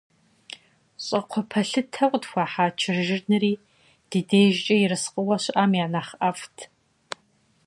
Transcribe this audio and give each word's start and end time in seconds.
ЩӀакхъуэ 1.05 1.41
пэлъытэу 1.49 2.11
къытхуахьа 2.11 2.65
чыржынри 2.79 3.53
ди 4.09 4.19
дежкӀэ 4.29 4.75
ерыскъыуэ 4.85 5.37
щыӀэм 5.43 5.71
я 5.83 5.87
нэхъ 5.93 6.11
ӀэфӀт. 6.19 6.57